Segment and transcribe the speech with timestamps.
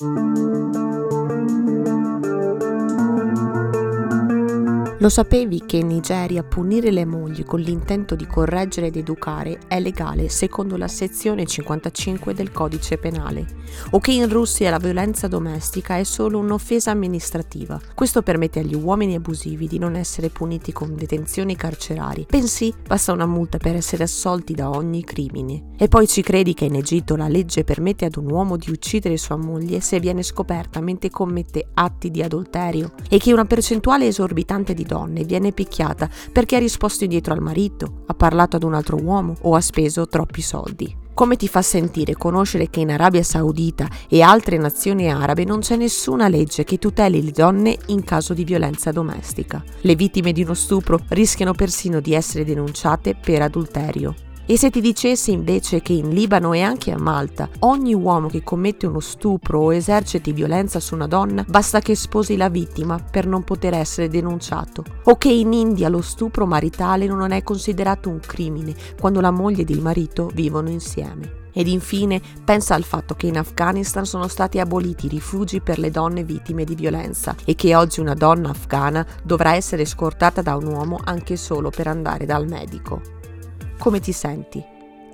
[0.00, 0.67] Música
[5.00, 9.78] Lo sapevi che in Nigeria punire le mogli con l'intento di correggere ed educare è
[9.78, 13.46] legale secondo la sezione 55 del codice penale?
[13.90, 17.80] O che in Russia la violenza domestica è solo un'offesa amministrativa?
[17.94, 23.26] Questo permette agli uomini abusivi di non essere puniti con detenzioni carcerari, bensì basta una
[23.26, 25.74] multa per essere assolti da ogni crimine.
[25.78, 29.16] E poi ci credi che in Egitto la legge permette ad un uomo di uccidere
[29.16, 34.74] sua moglie se viene scoperta mentre commette atti di adulterio e che una percentuale esorbitante
[34.74, 38.96] di donne viene picchiata perché ha risposto indietro al marito, ha parlato ad un altro
[38.96, 40.96] uomo o ha speso troppi soldi.
[41.12, 45.74] Come ti fa sentire conoscere che in Arabia Saudita e altre nazioni arabe non c'è
[45.74, 49.62] nessuna legge che tuteli le donne in caso di violenza domestica?
[49.80, 54.14] Le vittime di uno stupro rischiano persino di essere denunciate per adulterio.
[54.50, 58.42] E se ti dicessi invece che in Libano e anche a Malta ogni uomo che
[58.42, 63.26] commette uno stupro o eserciti violenza su una donna basta che sposi la vittima per
[63.26, 68.20] non poter essere denunciato, o che in India lo stupro maritale non è considerato un
[68.20, 71.50] crimine quando la moglie e il marito vivono insieme.
[71.52, 75.90] Ed infine pensa al fatto che in Afghanistan sono stati aboliti i rifugi per le
[75.90, 80.68] donne vittime di violenza e che oggi una donna afghana dovrà essere scortata da un
[80.68, 83.17] uomo anche solo per andare dal medico.
[83.78, 84.62] Come ti senti?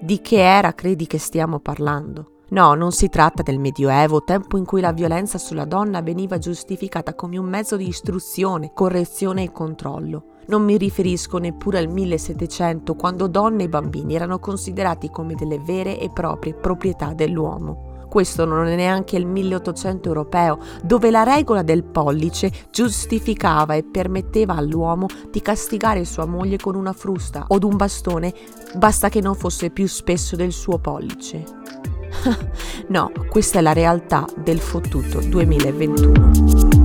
[0.00, 2.44] Di che era credi che stiamo parlando?
[2.48, 7.14] No, non si tratta del Medioevo, tempo in cui la violenza sulla donna veniva giustificata
[7.14, 10.38] come un mezzo di istruzione, correzione e controllo.
[10.46, 16.00] Non mi riferisco neppure al 1700, quando donne e bambini erano considerati come delle vere
[16.00, 21.82] e proprie proprietà dell'uomo questo non è neanche il 1800 europeo, dove la regola del
[21.82, 28.32] pollice giustificava e permetteva all'uomo di castigare sua moglie con una frusta o un bastone,
[28.76, 31.42] basta che non fosse più spesso del suo pollice.
[32.86, 36.83] no, questa è la realtà del fottuto 2021.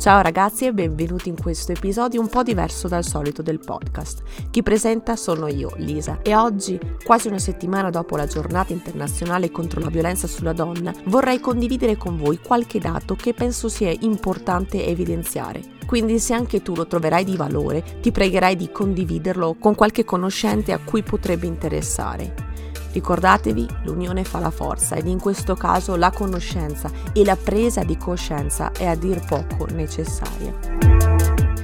[0.00, 4.22] Ciao ragazzi e benvenuti in questo episodio un po' diverso dal solito del podcast.
[4.50, 9.78] Chi presenta sono io, Lisa, e oggi, quasi una settimana dopo la giornata internazionale contro
[9.78, 15.60] la violenza sulla donna, vorrei condividere con voi qualche dato che penso sia importante evidenziare.
[15.84, 20.72] Quindi se anche tu lo troverai di valore, ti pregherai di condividerlo con qualche conoscente
[20.72, 22.49] a cui potrebbe interessare.
[22.92, 27.96] Ricordatevi, l'unione fa la forza ed in questo caso la conoscenza e la presa di
[27.96, 30.52] coscienza è a dir poco necessaria.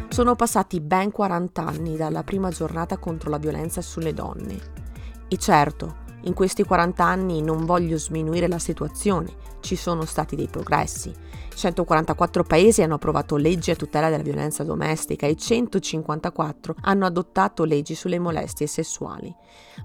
[0.08, 4.58] Sono passati ben 40 anni dalla prima giornata contro la violenza sulle donne.
[5.26, 9.34] E certo, in questi 40 anni non voglio sminuire la situazione,
[9.66, 11.12] ci sono stati dei progressi.
[11.54, 17.94] 144 paesi hanno approvato leggi a tutela della violenza domestica e 154 hanno adottato leggi
[17.94, 19.34] sulle molestie sessuali.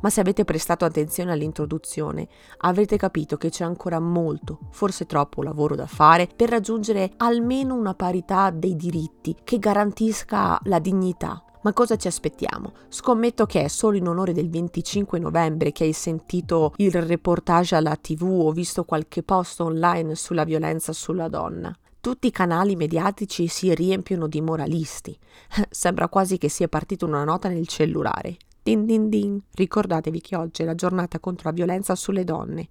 [0.02, 2.28] Ma se avete prestato attenzione all'introduzione,
[2.60, 7.96] avrete capito che c'è ancora molto, forse troppo lavoro da fare per raggiungere almeno una
[7.96, 12.74] parità dei diritti che garantisca la dignità, ma cosa ci aspettiamo?
[12.90, 17.96] Scommetto che è solo in onore del 25 novembre che hai sentito il reportage alla
[17.96, 21.76] tv o visto qualche post online sulla violenza sulla donna.
[22.00, 25.16] Tutti i canali mediatici si riempiono di moralisti.
[25.70, 28.38] Sembra quasi che sia partita una nota nel cellulare.
[28.64, 29.40] Din din din.
[29.54, 32.70] Ricordatevi che oggi è la giornata contro la violenza sulle donne.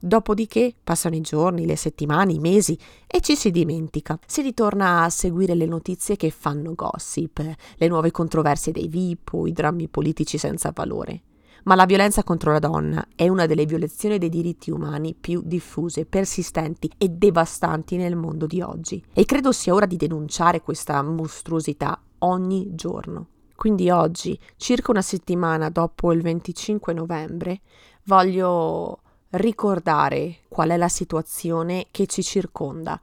[0.00, 4.18] Dopodiché passano i giorni, le settimane, i mesi e ci si dimentica.
[4.26, 7.42] Si ritorna a seguire le notizie che fanno gossip,
[7.76, 11.22] le nuove controversie dei VIP o i drammi politici senza valore.
[11.64, 16.06] Ma la violenza contro la donna è una delle violazioni dei diritti umani più diffuse,
[16.06, 19.04] persistenti e devastanti nel mondo di oggi.
[19.12, 23.26] E credo sia ora di denunciare questa mostruosità ogni giorno.
[23.54, 27.60] Quindi oggi, circa una settimana dopo il 25 novembre,
[28.04, 33.00] voglio ricordare qual è la situazione che ci circonda.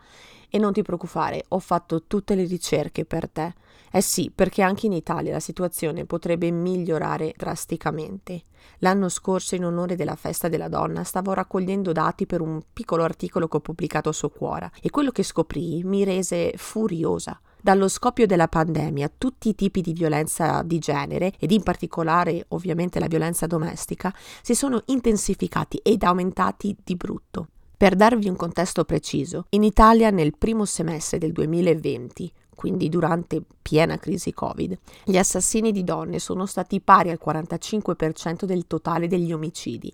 [0.49, 3.53] E non ti preoccupare, ho fatto tutte le ricerche per te.
[3.91, 8.43] Eh sì, perché anche in Italia la situazione potrebbe migliorare drasticamente.
[8.79, 13.47] L'anno scorso, in onore della festa della donna, stavo raccogliendo dati per un piccolo articolo
[13.47, 17.39] che ho pubblicato su Quora e quello che scoprì mi rese furiosa.
[17.65, 22.99] Dallo scoppio della pandemia, tutti i tipi di violenza di genere, ed in particolare ovviamente
[22.99, 24.13] la violenza domestica,
[24.43, 27.47] si sono intensificati ed aumentati di brutto.
[27.75, 33.97] Per darvi un contesto preciso, in Italia nel primo semestre del 2020, quindi durante piena
[33.97, 34.77] crisi Covid.
[35.05, 39.91] Gli assassini di donne sono stati pari al 45% del totale degli omicidi,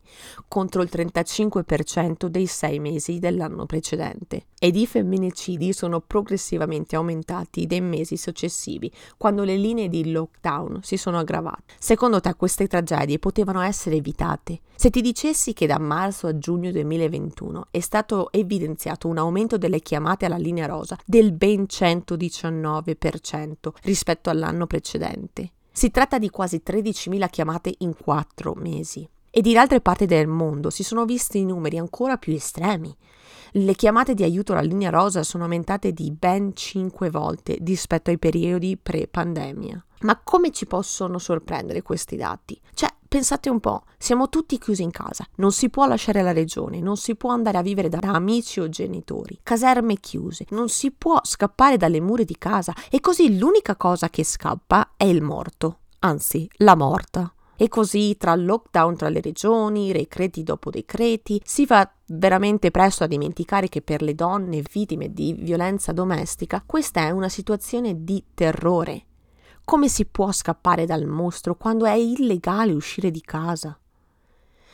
[0.49, 4.47] contro il 35% dei sei mesi dell'anno precedente.
[4.59, 10.97] Ed i femminicidi sono progressivamente aumentati nei mesi successivi, quando le linee di lockdown si
[10.97, 11.75] sono aggravate.
[11.79, 14.59] Secondo te queste tragedie potevano essere evitate?
[14.75, 19.79] Se ti dicessi che da marzo a giugno 2021 è stato evidenziato un aumento delle
[19.79, 25.51] chiamate alla linea rosa del ben 119% rispetto all'anno precedente.
[25.71, 29.07] Si tratta di quasi 13.000 chiamate in quattro mesi.
[29.29, 32.93] Ed in altre parti del mondo si sono visti numeri ancora più estremi.
[33.53, 38.17] Le chiamate di aiuto alla linea rosa sono aumentate di ben 5 volte rispetto ai
[38.17, 39.85] periodi pre-pandemia.
[40.03, 42.57] Ma come ci possono sorprendere questi dati?
[42.73, 46.79] Cioè, pensate un po', siamo tutti chiusi in casa, non si può lasciare la regione,
[46.79, 51.19] non si può andare a vivere da amici o genitori, caserme chiuse, non si può
[51.21, 56.49] scappare dalle mura di casa e così l'unica cosa che scappa è il morto, anzi
[56.59, 57.33] la morta.
[57.61, 63.07] E così tra lockdown tra le regioni, decreti dopo decreti, si va veramente presto a
[63.07, 69.05] dimenticare che per le donne vittime di violenza domestica questa è una situazione di terrore
[69.63, 73.77] come si può scappare dal mostro quando è illegale uscire di casa?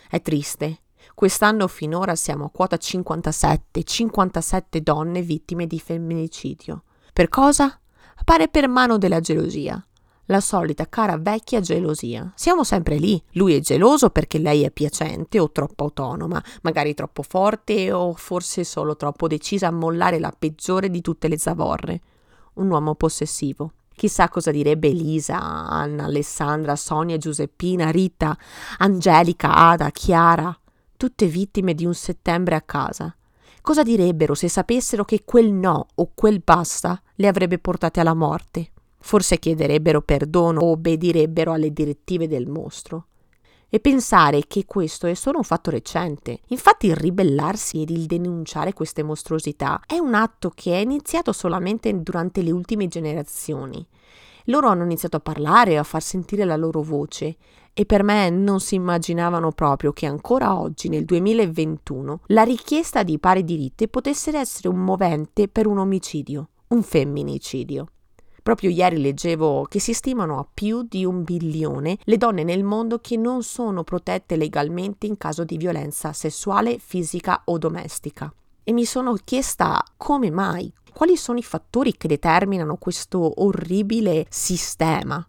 [0.08, 0.80] È triste.
[1.14, 6.82] Quest'anno finora siamo a quota 57, 57 donne vittime di femminicidio.
[7.12, 7.78] Per cosa?
[8.24, 9.86] Pare per mano della gelosia.
[10.30, 12.30] La solita cara vecchia gelosia.
[12.34, 13.18] Siamo sempre lì.
[13.32, 18.62] Lui è geloso perché lei è piacente o troppo autonoma, magari troppo forte o forse
[18.62, 22.00] solo troppo decisa a mollare la peggiore di tutte le zavorre.
[22.54, 23.72] Un uomo possessivo.
[23.94, 28.36] Chissà cosa direbbe Elisa, Anna, Alessandra, Sonia, Giuseppina, Rita,
[28.80, 30.54] Angelica, Ada, Chiara,
[30.98, 33.16] tutte vittime di un settembre a casa.
[33.62, 38.72] Cosa direbbero se sapessero che quel no o quel basta le avrebbe portate alla morte?
[39.00, 43.06] Forse chiederebbero perdono o obbedirebbero alle direttive del mostro
[43.70, 46.40] e pensare che questo è solo un fatto recente.
[46.48, 51.92] Infatti il ribellarsi ed il denunciare queste mostruosità è un atto che è iniziato solamente
[52.02, 53.86] durante le ultime generazioni.
[54.44, 57.36] Loro hanno iniziato a parlare, a far sentire la loro voce
[57.74, 63.18] e per me non si immaginavano proprio che ancora oggi, nel 2021, la richiesta di
[63.18, 67.86] pari diritti potesse essere un movente per un omicidio, un femminicidio.
[68.42, 72.98] Proprio ieri leggevo che si stimano a più di un bilione le donne nel mondo
[72.98, 78.32] che non sono protette legalmente in caso di violenza sessuale, fisica o domestica.
[78.64, 85.26] E mi sono chiesta come mai, quali sono i fattori che determinano questo orribile sistema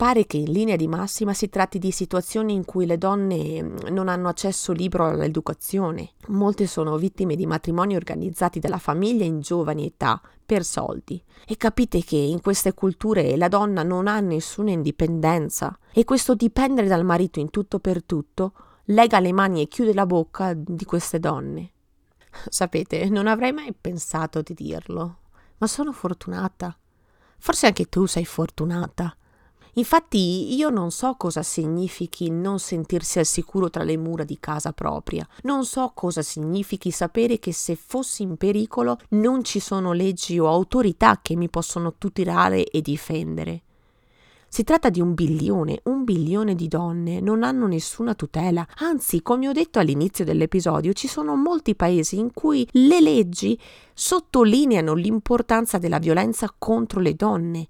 [0.00, 3.76] Pare che in linea di massima si tratti di situazioni in cui le donne mm,
[3.90, 6.12] non hanno accesso libero all'educazione.
[6.28, 11.22] Molte sono vittime di matrimoni organizzati dalla famiglia in giovani età per soldi.
[11.46, 16.86] E capite che in queste culture la donna non ha nessuna indipendenza e questo dipendere
[16.86, 18.54] dal marito in tutto per tutto
[18.84, 21.72] lega le mani e chiude la bocca di queste donne.
[22.48, 25.18] Sapete, non avrei mai pensato di dirlo,
[25.58, 26.74] ma sono fortunata.
[27.36, 29.14] Forse anche tu sei fortunata
[29.74, 34.72] Infatti io non so cosa significhi non sentirsi al sicuro tra le mura di casa
[34.72, 40.38] propria, non so cosa significhi sapere che se fossi in pericolo non ci sono leggi
[40.38, 43.62] o autorità che mi possono tutelare e difendere.
[44.52, 48.66] Si tratta di un bilione, un bilione di donne non hanno nessuna tutela.
[48.78, 53.56] Anzi, come ho detto all'inizio dell'episodio, ci sono molti paesi in cui le leggi
[53.94, 57.68] sottolineano l'importanza della violenza contro le donne.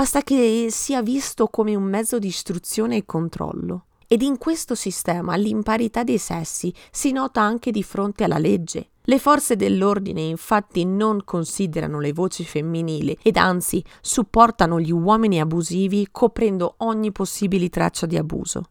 [0.00, 3.84] Basta che sia visto come un mezzo di istruzione e controllo.
[4.06, 8.92] Ed in questo sistema l'imparità dei sessi si nota anche di fronte alla legge.
[9.02, 16.08] Le forze dell'ordine infatti non considerano le voci femminili ed anzi supportano gli uomini abusivi
[16.10, 18.70] coprendo ogni possibile traccia di abuso.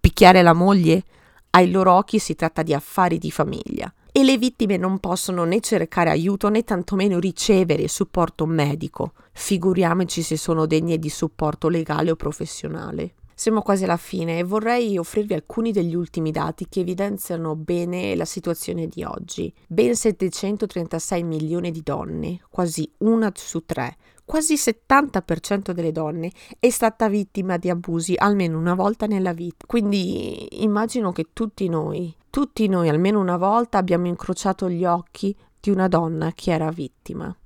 [0.00, 1.02] Picchiare la moglie?
[1.50, 5.60] Ai loro occhi si tratta di affari di famiglia e le vittime non possono né
[5.60, 9.12] cercare aiuto né tantomeno ricevere supporto medico.
[9.32, 13.14] Figuriamoci se sono degne di supporto legale o professionale.
[13.40, 18.26] Siamo quasi alla fine e vorrei offrirvi alcuni degli ultimi dati che evidenziano bene la
[18.26, 19.50] situazione di oggi.
[19.66, 23.96] Ben 736 milioni di donne, quasi una su tre,
[24.30, 29.66] quasi il 70% delle donne è stata vittima di abusi almeno una volta nella vita.
[29.66, 35.70] Quindi immagino che tutti noi, tutti noi almeno una volta abbiamo incrociato gli occhi di
[35.70, 37.36] una donna che era vittima.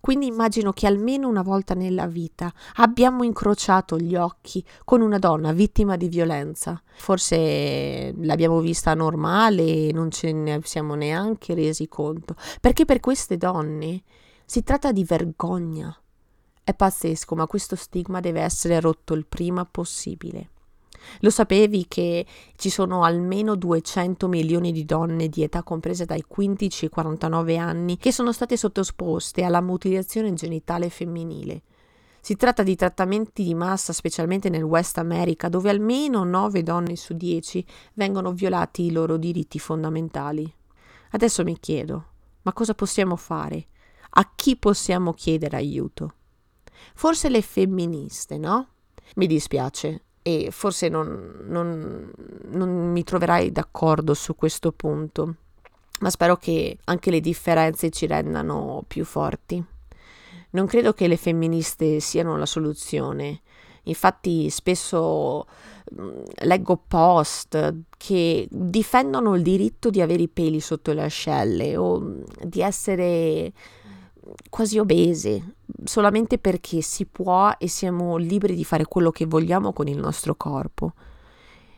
[0.00, 5.50] Quindi immagino che almeno una volta nella vita abbiamo incrociato gli occhi con una donna
[5.50, 6.80] vittima di violenza.
[6.98, 13.36] Forse l'abbiamo vista normale e non ce ne siamo neanche resi conto, perché per queste
[13.36, 14.02] donne
[14.44, 15.96] si tratta di vergogna.
[16.64, 20.50] È pazzesco, ma questo stigma deve essere rotto il prima possibile.
[21.20, 26.84] Lo sapevi che ci sono almeno 200 milioni di donne di età compresa dai 15
[26.84, 31.62] ai 49 anni che sono state sottoposte alla mutilazione genitale femminile?
[32.20, 37.14] Si tratta di trattamenti di massa, specialmente nel West America, dove almeno 9 donne su
[37.14, 40.54] 10 vengono violati i loro diritti fondamentali.
[41.10, 42.04] Adesso mi chiedo,
[42.42, 43.66] ma cosa possiamo fare?
[44.10, 46.14] A chi possiamo chiedere aiuto?
[46.94, 48.68] Forse le femministe, no?
[49.16, 52.10] Mi dispiace, e forse non, non,
[52.50, 55.34] non mi troverai d'accordo su questo punto,
[56.00, 59.62] ma spero che anche le differenze ci rendano più forti.
[60.50, 63.40] Non credo che le femministe siano la soluzione.
[63.84, 65.46] Infatti spesso
[65.98, 71.98] mm, leggo post che difendono il diritto di avere i peli sotto le ascelle o
[71.98, 73.52] mm, di essere
[74.48, 79.88] quasi obese, solamente perché si può e siamo liberi di fare quello che vogliamo con
[79.88, 80.92] il nostro corpo.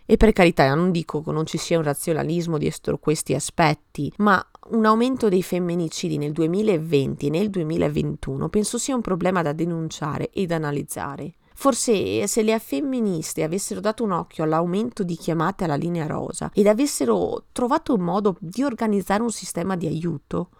[0.06, 4.44] E per carità, non dico che non ci sia un razionalismo dietro questi aspetti, ma
[4.70, 10.30] un aumento dei femminicidi nel 2020 e nel 2021 penso sia un problema da denunciare
[10.30, 11.34] ed analizzare.
[11.56, 16.66] Forse se le femministe avessero dato un occhio all'aumento di chiamate alla linea rosa ed
[16.66, 20.50] avessero trovato un modo di organizzare un sistema di aiuto,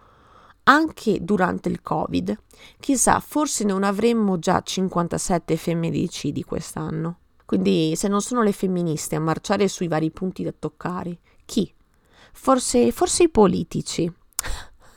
[0.65, 2.37] anche durante il Covid,
[2.81, 7.19] chissà, forse non avremmo già 57 femminicidi quest'anno.
[7.45, 11.73] Quindi, se non sono le femministe a marciare sui vari punti da toccare, chi?
[12.33, 14.11] Forse, forse i politici.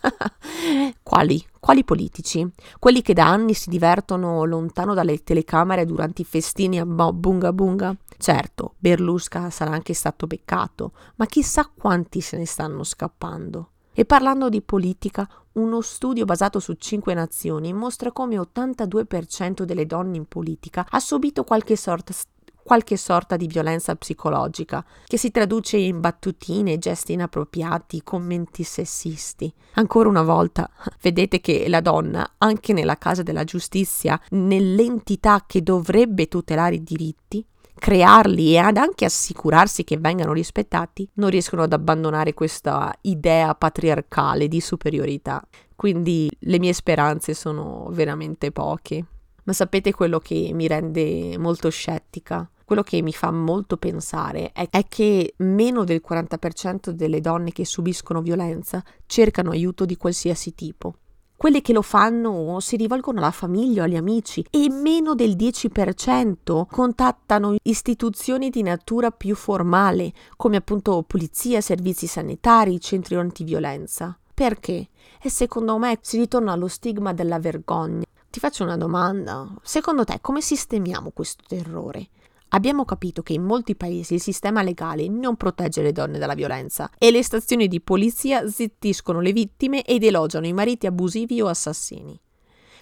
[1.03, 1.45] Quali?
[1.59, 2.49] Quali politici?
[2.79, 7.95] Quelli che da anni si divertono lontano dalle telecamere durante i festini a bunga bunga?
[8.17, 13.71] Certo, Berlusca sarà anche stato beccato, ma chissà quanti se ne stanno scappando.
[13.99, 20.17] E parlando di politica, uno studio basato su cinque nazioni mostra come 82% delle donne
[20.17, 22.13] in politica ha subito qualche sorta
[22.61, 29.51] qualche sorta di violenza psicologica, che si traduce in battutine, gesti inappropriati, commenti sessisti.
[29.75, 30.69] Ancora una volta,
[31.01, 37.43] vedete che la donna, anche nella casa della giustizia, nell'entità che dovrebbe tutelare i diritti,
[37.77, 44.47] crearli e ad anche assicurarsi che vengano rispettati, non riescono ad abbandonare questa idea patriarcale
[44.47, 45.45] di superiorità.
[45.75, 49.05] Quindi le mie speranze sono veramente poche.
[49.43, 52.49] Ma sapete quello che mi rende molto scettica?
[52.65, 58.21] Quello che mi fa molto pensare è, che meno del 40% delle donne che subiscono
[58.21, 60.95] violenza cercano aiuto di qualsiasi tipo.
[61.37, 66.65] Quelle che lo fanno si rivolgono alla famiglia o agli amici e meno del 10%
[66.67, 74.17] contattano istituzioni di natura più formale, come appunto polizia, servizi sanitari, centri antiviolenza.
[74.33, 74.89] Perché?
[75.21, 78.05] E secondo me si ritorna allo stigma della vergogna.
[78.31, 79.47] Ti faccio una domanda.
[79.61, 82.09] Secondo te come sistemiamo questo terrore?
[82.49, 86.89] Abbiamo capito che in molti paesi il sistema legale non protegge le donne dalla violenza
[86.97, 92.17] e le stazioni di polizia zittiscono le vittime ed elogiano i mariti abusivi o assassini.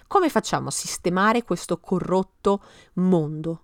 [0.06, 2.62] Come facciamo a sistemare questo corrotto
[2.94, 3.62] mondo?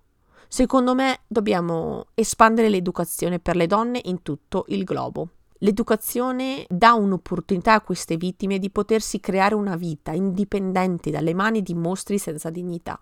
[0.49, 5.29] Secondo me dobbiamo espandere l'educazione per le donne in tutto il globo.
[5.59, 11.73] L'educazione dà un'opportunità a queste vittime di potersi creare una vita indipendente dalle mani di
[11.73, 13.01] mostri senza dignità.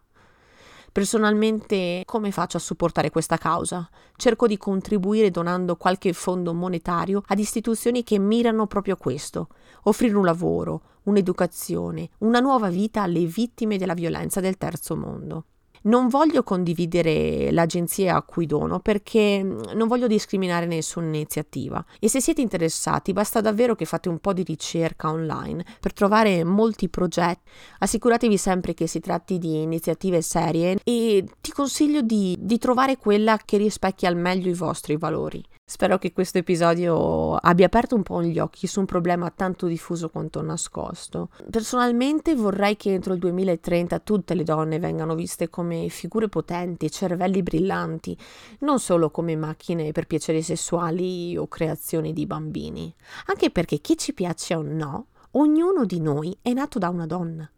[0.91, 3.89] Personalmente come faccio a supportare questa causa?
[4.17, 9.48] Cerco di contribuire donando qualche fondo monetario ad istituzioni che mirano proprio a questo,
[9.83, 15.45] offrire un lavoro, un'educazione, una nuova vita alle vittime della violenza del terzo mondo.
[15.84, 22.08] Non voglio condividere l'agenzia a cui dono perché mm, non voglio discriminare nessuna iniziativa e
[22.08, 26.88] se siete interessati basta davvero che fate un po' di ricerca online per trovare molti
[26.88, 27.50] progetti.
[27.80, 33.40] Assicuratevi sempre che si tratti di iniziative serie e ti consiglio di, di trovare quella
[33.44, 35.44] che rispecchia al meglio i vostri valori.
[35.72, 40.10] Spero che questo episodio abbia aperto un po' gli occhi su un problema tanto diffuso
[40.10, 41.30] quanto nascosto.
[41.50, 47.42] Personalmente vorrei che entro il 2030 tutte le donne vengano viste come figure potenti, cervelli
[47.42, 48.18] brillanti,
[48.60, 52.94] non solo come macchine per piaceri sessuali o creazioni di bambini.
[53.28, 57.50] Anche perché chi ci piace o no, ognuno di noi è nato da una donna.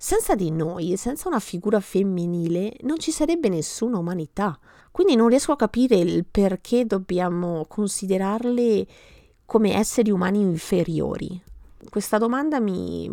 [0.00, 4.56] Senza di noi, senza una figura femminile, non ci sarebbe nessuna umanità.
[4.92, 8.86] Quindi non riesco a capire il perché dobbiamo considerarle
[9.44, 11.42] come esseri umani inferiori.
[11.90, 13.10] Questa domanda mi,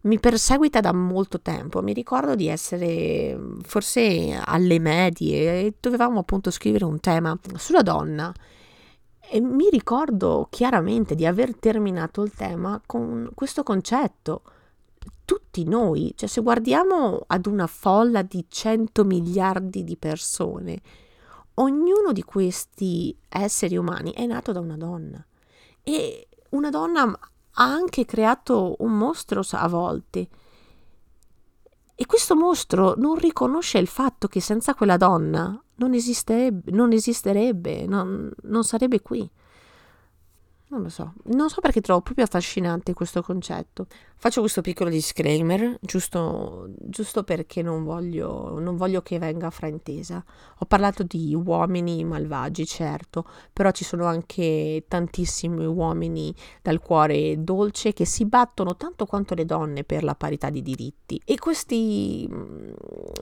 [0.00, 1.82] mi perseguita da molto tempo.
[1.82, 8.32] Mi ricordo di essere forse alle medie e dovevamo appunto scrivere un tema sulla donna.
[9.30, 14.40] E mi ricordo chiaramente di aver terminato il tema con questo concetto
[15.28, 20.80] tutti noi, cioè se guardiamo ad una folla di 100 miliardi di persone,
[21.56, 25.22] ognuno di questi esseri umani è nato da una donna
[25.82, 30.28] e una donna ha anche creato un mostro a volte.
[31.94, 37.84] E questo mostro non riconosce il fatto che senza quella donna non esisterebbe, non, esisterebbe,
[37.86, 39.30] non, non sarebbe qui.
[40.70, 43.86] Non lo so, non so perché trovo proprio affascinante questo concetto.
[44.16, 50.22] Faccio questo piccolo disclaimer, giusto, giusto perché non voglio, non voglio, che venga fraintesa.
[50.58, 57.94] Ho parlato di uomini malvagi, certo, però ci sono anche tantissimi uomini dal cuore dolce
[57.94, 61.18] che si battono tanto quanto le donne per la parità di diritti.
[61.24, 62.28] E questi,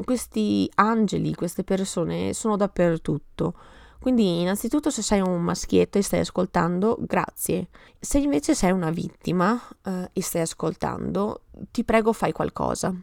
[0.04, 3.54] questi angeli, queste persone sono dappertutto
[3.98, 7.68] quindi innanzitutto se sei un maschietto e stai ascoltando, grazie.
[7.98, 12.94] Se invece sei una vittima eh, e stai ascoltando, ti prego fai qualcosa.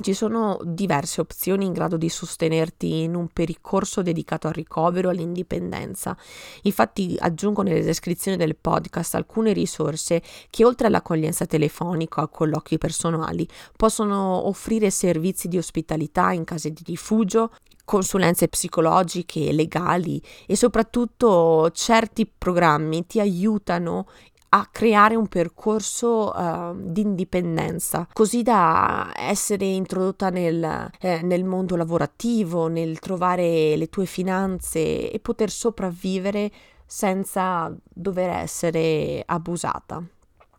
[0.00, 5.12] Ci sono diverse opzioni in grado di sostenerti in un percorso dedicato al ricovero e
[5.12, 6.16] all'indipendenza.
[6.62, 12.78] Infatti aggiungo nelle descrizioni del podcast alcune risorse che oltre all'accoglienza telefonica o a colloqui
[12.78, 13.46] personali
[13.76, 17.50] possono offrire servizi di ospitalità in case di rifugio,
[17.90, 24.06] consulenze psicologiche, legali e soprattutto certi programmi ti aiutano
[24.50, 31.74] a creare un percorso uh, di indipendenza, così da essere introdotta nel, eh, nel, mondo
[31.74, 36.48] lavorativo, nel trovare le tue finanze e poter sopravvivere
[36.86, 40.00] senza dover essere abusata.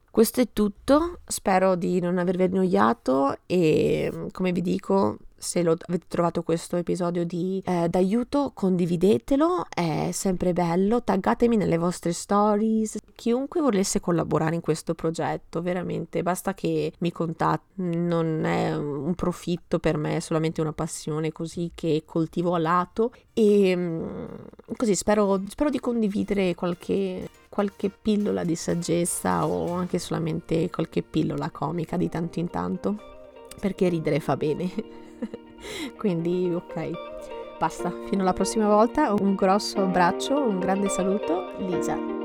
[0.09, 6.05] Questo è tutto, spero di non avervi annoiato e come vi dico se lo, avete
[6.07, 13.59] trovato questo episodio di, eh, d'aiuto, condividetelo, è sempre bello, taggatemi nelle vostre stories, chiunque
[13.59, 19.97] volesse collaborare in questo progetto, veramente, basta che mi contatti, non è un profitto per
[19.97, 23.11] me, è solamente una passione così che coltivo a lato.
[23.33, 24.25] E mm,
[24.77, 31.49] così spero, spero di condividere qualche qualche pillola di saggezza o anche solamente qualche pillola
[31.51, 33.11] comica di tanto in tanto
[33.59, 34.71] perché ridere fa bene.
[35.97, 36.91] Quindi ok,
[37.57, 42.20] basta, fino alla prossima volta, un grosso abbraccio, un grande saluto, Lisa.